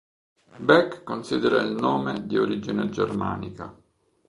Beck 0.57 1.03
considera 1.03 1.61
il 1.61 1.73
nome 1.73 2.25
di 2.25 2.35
origine 2.35 2.89
germanica. 2.89 3.71